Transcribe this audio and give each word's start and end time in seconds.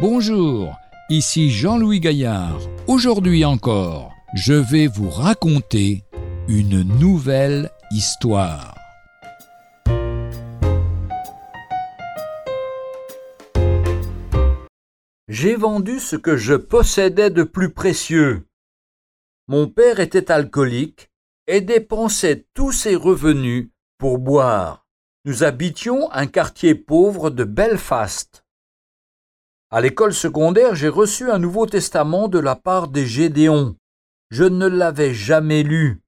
Bonjour, 0.00 0.78
ici 1.10 1.50
Jean-Louis 1.50 2.00
Gaillard. 2.00 2.58
Aujourd'hui 2.86 3.44
encore, 3.44 4.14
je 4.32 4.54
vais 4.54 4.86
vous 4.86 5.10
raconter 5.10 6.04
une 6.48 6.80
nouvelle 6.98 7.70
histoire. 7.90 8.74
J'ai 15.28 15.54
vendu 15.54 15.98
ce 15.98 16.16
que 16.16 16.38
je 16.38 16.54
possédais 16.54 17.28
de 17.28 17.42
plus 17.42 17.70
précieux. 17.70 18.46
Mon 19.48 19.68
père 19.68 20.00
était 20.00 20.32
alcoolique 20.32 21.10
et 21.46 21.60
dépensait 21.60 22.46
tous 22.54 22.72
ses 22.72 22.94
revenus 22.94 23.68
pour 23.98 24.16
boire. 24.16 24.86
Nous 25.26 25.44
habitions 25.44 26.10
un 26.12 26.26
quartier 26.26 26.74
pauvre 26.74 27.28
de 27.28 27.44
Belfast. 27.44 28.46
À 29.70 29.80
l'école 29.80 30.14
secondaire, 30.14 30.74
j'ai 30.74 30.88
reçu 30.88 31.30
un 31.30 31.38
Nouveau 31.38 31.66
Testament 31.66 32.28
de 32.28 32.38
la 32.38 32.56
part 32.56 32.88
des 32.88 33.06
Gédéons. 33.06 33.76
Je 34.30 34.44
ne 34.44 34.66
l'avais 34.66 35.14
jamais 35.14 35.62
lu. 35.62 36.02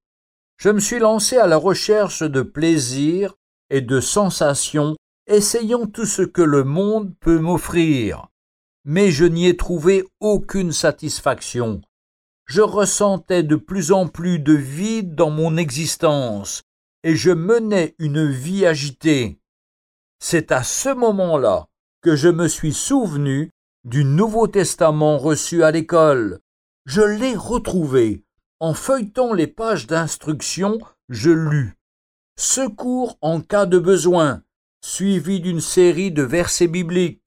Je 0.58 0.70
me 0.70 0.80
suis 0.80 0.98
lancé 0.98 1.36
à 1.38 1.46
la 1.46 1.56
recherche 1.56 2.22
de 2.22 2.42
plaisir 2.42 3.34
et 3.70 3.80
de 3.80 4.00
sensations, 4.00 4.96
essayant 5.26 5.86
tout 5.86 6.06
ce 6.06 6.22
que 6.22 6.42
le 6.42 6.64
monde 6.64 7.14
peut 7.20 7.38
m'offrir 7.38 8.28
mais 8.84 9.10
je 9.10 9.24
n'y 9.24 9.46
ai 9.46 9.56
trouvé 9.56 10.04
aucune 10.20 10.72
satisfaction. 10.72 11.80
Je 12.46 12.60
ressentais 12.60 13.42
de 13.42 13.56
plus 13.56 13.92
en 13.92 14.08
plus 14.08 14.38
de 14.38 14.52
vide 14.52 15.14
dans 15.14 15.30
mon 15.30 15.56
existence, 15.56 16.62
et 17.04 17.14
je 17.14 17.30
menais 17.30 17.94
une 17.98 18.28
vie 18.28 18.66
agitée. 18.66 19.38
C'est 20.18 20.52
à 20.52 20.62
ce 20.62 20.88
moment-là 20.88 21.68
que 22.02 22.16
je 22.16 22.28
me 22.28 22.48
suis 22.48 22.72
souvenu 22.72 23.50
du 23.84 24.04
Nouveau 24.04 24.48
Testament 24.48 25.18
reçu 25.18 25.62
à 25.62 25.70
l'école. 25.70 26.40
Je 26.84 27.00
l'ai 27.00 27.36
retrouvé. 27.36 28.24
En 28.58 28.74
feuilletant 28.74 29.32
les 29.32 29.46
pages 29.46 29.86
d'instruction, 29.86 30.78
je 31.08 31.30
lus. 31.30 31.74
Secours 32.36 33.16
en 33.20 33.40
cas 33.40 33.66
de 33.66 33.78
besoin, 33.78 34.42
suivi 34.84 35.40
d'une 35.40 35.60
série 35.60 36.10
de 36.10 36.22
versets 36.22 36.68
bibliques. 36.68 37.22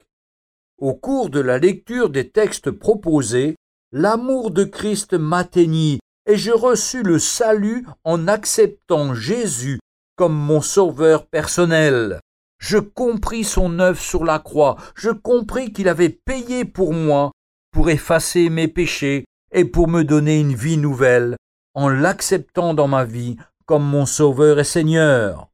Au 0.77 0.93
cours 0.93 1.29
de 1.29 1.39
la 1.39 1.57
lecture 1.57 2.09
des 2.09 2.29
textes 2.29 2.71
proposés, 2.71 3.55
l'amour 3.93 4.51
de 4.51 4.65
Christ 4.65 5.13
m'atteignit 5.13 5.99
et 6.25 6.35
je 6.35 6.51
reçus 6.51 7.03
le 7.03 7.19
salut 7.19 7.85
en 8.03 8.27
acceptant 8.27 9.13
Jésus 9.13 9.79
comme 10.15 10.35
mon 10.35 10.61
sauveur 10.61 11.27
personnel. 11.27 12.19
Je 12.67 12.79
compris 12.79 13.43
son 13.43 13.77
œuvre 13.77 14.01
sur 14.01 14.25
la 14.25 14.39
croix, 14.39 14.77
je 14.95 15.11
compris 15.11 15.71
qu'il 15.71 15.87
avait 15.87 16.09
payé 16.09 16.65
pour 16.65 16.93
moi, 16.93 17.31
pour 17.69 17.91
effacer 17.91 18.49
mes 18.49 18.67
péchés 18.67 19.25
et 19.51 19.65
pour 19.65 19.87
me 19.87 20.03
donner 20.03 20.39
une 20.39 20.55
vie 20.55 20.77
nouvelle, 20.77 21.35
en 21.75 21.89
l'acceptant 21.89 22.73
dans 22.73 22.87
ma 22.87 23.05
vie 23.05 23.37
comme 23.67 23.83
mon 23.83 24.07
sauveur 24.07 24.57
et 24.57 24.63
Seigneur. 24.63 25.51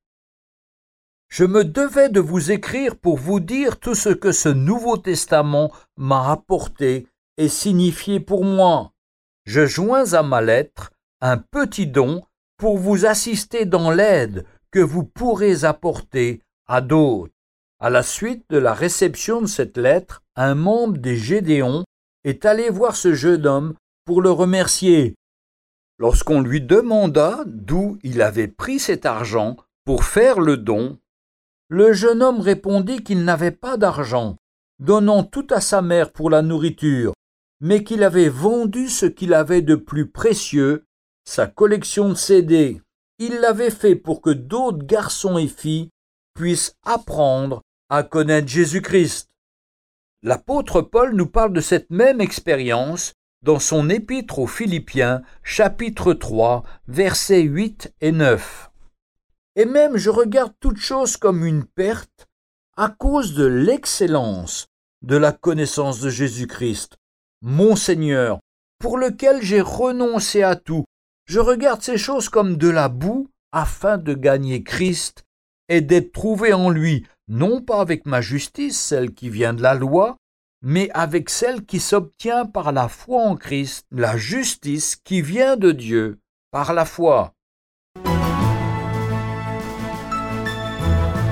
Je 1.28 1.44
me 1.44 1.66
devais 1.66 2.08
de 2.08 2.22
vous 2.22 2.50
écrire 2.50 2.96
pour 2.96 3.18
vous 3.18 3.42
dire 3.42 3.78
tout 3.78 3.94
ce 3.94 4.08
que 4.08 4.32
ce 4.32 4.48
Nouveau 4.48 4.96
Testament 4.96 5.70
m'a 5.98 6.32
apporté 6.32 7.08
et 7.36 7.50
signifié 7.50 8.22
pour 8.22 8.46
moi. 8.46 8.94
Je 9.44 9.66
joins 9.66 10.14
à 10.14 10.24
ma 10.24 10.40
lettre 10.40 10.94
un 11.20 11.38
petit 11.38 11.88
don 11.88 12.22
pour 12.56 12.78
vous 12.78 13.06
assister 13.06 13.66
dans 13.66 13.92
l'aide 13.92 14.46
que 14.72 14.80
vous 14.80 15.04
pourrez 15.04 15.66
apporter 15.66 16.42
à 16.72 16.80
d'autres. 16.80 17.34
À 17.82 17.90
la 17.90 18.02
suite 18.02 18.46
de 18.50 18.58
la 18.58 18.74
réception 18.74 19.42
de 19.42 19.48
cette 19.48 19.76
lettre, 19.76 20.24
un 20.38 20.56
membre 20.56 21.00
des 21.00 21.18
Gédéons 21.18 21.84
est 22.24 22.46
allé 22.46 22.70
voir 22.70 22.96
ce 22.96 23.14
jeune 23.14 23.46
homme 23.46 23.74
pour 24.06 24.22
le 24.22 24.32
remercier. 24.32 25.16
Lorsqu'on 26.00 26.40
lui 26.40 26.62
demanda 26.62 27.44
d'où 27.46 28.00
il 28.04 28.22
avait 28.22 28.48
pris 28.48 28.80
cet 28.80 29.06
argent 29.06 29.58
pour 29.84 30.06
faire 30.06 30.40
le 30.40 30.56
don, 30.56 30.98
le 31.68 31.92
jeune 31.92 32.24
homme 32.24 32.40
répondit 32.40 33.04
qu'il 33.04 33.26
n'avait 33.26 33.52
pas 33.52 33.76
d'argent, 33.76 34.38
donnant 34.80 35.26
tout 35.26 35.48
à 35.50 35.60
sa 35.60 35.82
mère 35.82 36.14
pour 36.14 36.30
la 36.30 36.42
nourriture, 36.42 37.12
mais 37.60 37.84
qu'il 37.84 38.02
avait 38.02 38.30
vendu 38.30 38.88
ce 38.88 39.06
qu'il 39.06 39.34
avait 39.34 39.62
de 39.62 39.76
plus 39.76 40.10
précieux, 40.10 40.86
sa 41.26 41.48
collection 41.48 42.08
de 42.08 42.16
CD. 42.16 42.82
Il 43.20 43.42
l'avait 43.42 43.72
fait 43.72 43.98
pour 43.98 44.22
que 44.22 44.30
d'autres 44.30 44.86
garçons 44.86 45.38
et 45.38 45.50
filles 45.50 45.90
puissent 46.34 46.76
apprendre 46.84 47.62
à 47.90 48.04
connaître 48.04 48.48
Jésus-Christ. 48.48 49.30
L'apôtre 50.24 50.82
Paul 50.82 51.16
nous 51.16 51.28
parle 51.28 51.54
de 51.54 51.62
cette 51.62 51.90
même 51.90 52.22
expérience 52.22 53.14
dans 53.42 53.60
son 53.60 53.90
épître 53.90 54.40
aux 54.40 54.48
Philippiens, 54.48 55.22
chapitre 55.44 56.14
3, 56.14 56.64
versets 56.88 57.42
8 57.42 57.94
et 58.02 58.12
9 58.12 58.72
et 59.56 59.66
même 59.66 59.98
je 59.98 60.10
regarde 60.10 60.54
toute 60.60 60.78
chose 60.78 61.18
comme 61.18 61.46
une 61.46 61.66
perte 61.66 62.28
à 62.78 62.90
cause 62.90 63.34
de 63.34 63.46
l'excellence 63.46 64.68
de 65.02 65.18
la 65.18 65.32
connaissance 65.32 66.00
de 66.00 66.10
Jésus-Christ, 66.10 66.98
mon 67.42 67.76
Seigneur, 67.76 68.40
pour 68.80 68.98
lequel 68.98 69.42
j'ai 69.42 69.62
renoncé 69.62 70.44
à 70.44 70.56
tout. 70.56 70.86
Je 71.26 71.40
regarde 71.40 71.82
ces 71.82 71.98
choses 71.98 72.30
comme 72.30 72.56
de 72.56 72.70
la 72.70 72.88
boue 72.88 73.30
afin 73.52 73.98
de 73.98 74.14
gagner 74.14 74.64
Christ 74.64 75.24
et 75.72 75.82
d'être 75.82 76.12
trouvé 76.12 76.54
en 76.54 76.70
lui, 76.70 77.08
non 77.30 77.62
pas 77.62 77.80
avec 77.80 78.06
ma 78.06 78.20
justice, 78.20 78.78
celle 78.78 79.14
qui 79.14 79.30
vient 79.30 79.54
de 79.54 79.62
la 79.62 79.74
loi, 79.74 80.18
mais 80.62 80.90
avec 80.94 81.30
celle 81.30 81.66
qui 81.66 81.80
s'obtient 81.80 82.46
par 82.46 82.74
la 82.74 82.90
foi 82.90 83.24
en 83.24 83.38
Christ, 83.38 83.86
la 83.90 84.18
justice 84.18 84.98
qui 84.98 85.22
vient 85.22 85.56
de 85.56 85.72
Dieu 85.72 86.20
par 86.52 86.74
la 86.74 86.84
foi. 86.84 87.32